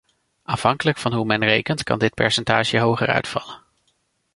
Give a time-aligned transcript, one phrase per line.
[0.43, 3.63] Afhankelijk van hoe men rekent, kan dit percentage hoger uitvallen.